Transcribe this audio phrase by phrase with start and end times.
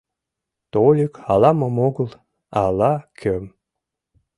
[0.71, 2.19] Тольык ала-мом огыл, а
[2.67, 3.45] ала-кӧм.